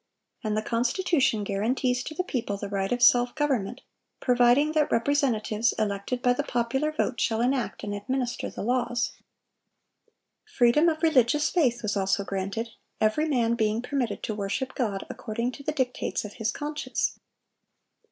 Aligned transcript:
And 0.43 0.57
the 0.57 0.63
Constitution 0.63 1.43
guarantees 1.43 2.01
to 2.05 2.15
the 2.15 2.23
people 2.23 2.57
the 2.57 2.69
right 2.69 2.91
of 2.91 3.03
self 3.03 3.35
government, 3.35 3.81
providing 4.19 4.71
that 4.71 4.91
representatives 4.91 5.73
elected 5.77 6.23
by 6.23 6.33
the 6.33 6.41
popular 6.41 6.91
vote 6.91 7.21
shall 7.21 7.39
enact 7.39 7.83
and 7.83 7.93
administer 7.93 8.49
the 8.49 8.63
laws. 8.63 9.11
Freedom 10.43 10.89
of 10.89 11.03
religious 11.03 11.51
faith 11.51 11.83
was 11.83 11.95
also 11.95 12.23
granted, 12.23 12.69
every 12.99 13.25
man 13.27 13.53
being 13.53 13.79
permitted 13.83 14.23
to 14.23 14.33
worship 14.33 14.73
God 14.73 15.05
according 15.07 15.51
to 15.51 15.61
the 15.63 15.71
dictates 15.71 16.25
of 16.25 16.33
his 16.33 16.51
conscience. 16.51 17.19